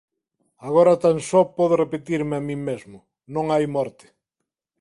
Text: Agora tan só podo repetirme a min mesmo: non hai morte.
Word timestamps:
Agora 0.67 0.93
tan 1.03 1.17
só 1.29 1.41
podo 1.57 1.79
repetirme 1.83 2.35
a 2.37 2.45
min 2.47 2.59
mesmo: 2.69 2.97
non 3.33 3.45
hai 3.53 3.65
morte. 3.75 4.05